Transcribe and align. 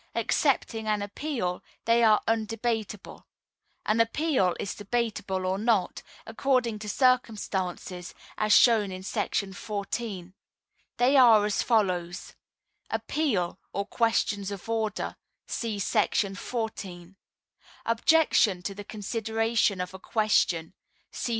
Excepting 0.15 0.87
an 0.87 1.03
Appeal, 1.03 1.61
they 1.85 2.01
are 2.03 2.23
undebatable; 2.27 3.25
an 3.85 3.99
Appeal 4.01 4.55
is 4.59 4.73
debatable 4.73 5.45
or 5.45 5.59
not, 5.59 6.01
according 6.25 6.79
to 6.79 6.89
circumstances, 6.89 8.15
as 8.35 8.51
shown 8.51 8.91
in§ 8.91 9.03
14. 9.55 10.33
They 10.97 11.17
are 11.17 11.45
as 11.45 11.61
follows: 11.61 12.33
Appeal 12.89 13.59
(or 13.73 13.85
Questions 13.85 14.49
of 14.49 14.67
Order)……………………… 14.67 15.17
See§ 15.45 15.77
14. 16.37 17.15
Objection 17.85 18.61
to 18.63 18.73
the 18.73 18.83
Consideration 18.83 19.79
of 19.79 19.93
a 19.93 19.99
Question…………. 19.99 20.73